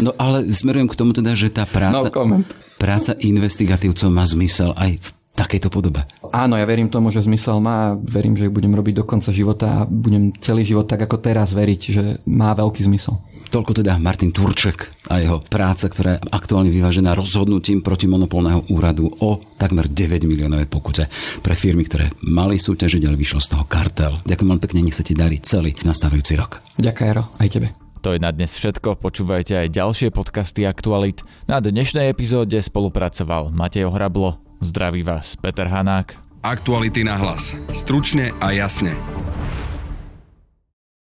No 0.00 0.16
ale 0.16 0.48
smerujem 0.50 0.88
k 0.88 0.98
tomu 0.98 1.12
teda, 1.12 1.36
že 1.36 1.52
tá 1.52 1.68
práca, 1.68 2.08
no 2.08 2.44
práca 2.80 3.12
investigatívcov 3.20 4.08
má 4.08 4.24
zmysel 4.24 4.72
aj 4.72 4.96
v 4.96 5.08
takejto 5.36 5.68
podobe. 5.72 6.04
Áno, 6.32 6.58
ja 6.58 6.66
verím 6.68 6.92
tomu, 6.92 7.08
že 7.08 7.24
zmysel 7.24 7.62
má. 7.62 7.96
Verím, 7.96 8.36
že 8.36 8.48
ju 8.48 8.52
budem 8.52 8.72
robiť 8.76 9.00
do 9.00 9.04
konca 9.08 9.30
života 9.32 9.84
a 9.84 9.86
budem 9.88 10.36
celý 10.40 10.68
život 10.68 10.84
tak 10.84 11.06
ako 11.06 11.16
teraz 11.22 11.56
veriť, 11.56 11.80
že 11.80 12.04
má 12.28 12.52
veľký 12.52 12.84
zmysel. 12.84 13.16
Toľko 13.50 13.82
teda 13.82 13.98
Martin 13.98 14.30
Turček 14.30 15.10
a 15.10 15.18
jeho 15.18 15.42
práca, 15.42 15.90
ktorá 15.90 16.14
je 16.14 16.22
aktuálne 16.30 16.70
vyvážená 16.70 17.18
rozhodnutím 17.18 17.82
protimonopolného 17.82 18.70
úradu 18.70 19.10
o 19.10 19.42
takmer 19.58 19.90
9 19.90 20.22
miliónovej 20.22 20.70
pokute 20.70 21.10
pre 21.42 21.58
firmy, 21.58 21.82
ktoré 21.82 22.14
mali 22.30 22.62
súťažiť, 22.62 23.02
ale 23.10 23.18
vyšlo 23.18 23.42
z 23.42 23.50
toho 23.50 23.66
kartel. 23.66 24.22
Ďakujem 24.22 24.48
veľmi 24.54 24.62
pekne, 24.62 24.86
nech 24.86 24.94
sa 24.94 25.02
ti 25.02 25.18
darí 25.18 25.42
celý 25.42 25.74
nastávajúci 25.82 26.38
rok. 26.38 26.62
Ďakujem, 26.78 27.42
aj 27.42 27.48
tebe. 27.50 27.89
To 28.00 28.16
je 28.16 28.18
na 28.18 28.32
dnes 28.32 28.48
všetko, 28.48 28.96
počúvajte 28.96 29.60
aj 29.60 29.76
ďalšie 29.76 30.08
podcasty 30.08 30.64
Aktualit. 30.64 31.20
Na 31.44 31.60
dnešnej 31.60 32.08
epizóde 32.08 32.56
spolupracoval 32.56 33.52
Matej 33.52 33.92
Hrablo. 33.92 34.40
Zdraví 34.64 35.04
vás 35.04 35.36
Peter 35.36 35.68
Hanák. 35.68 36.16
Aktuality 36.40 37.04
na 37.04 37.20
hlas. 37.20 37.52
Stručne 37.76 38.32
a 38.40 38.56
jasne. 38.56 38.96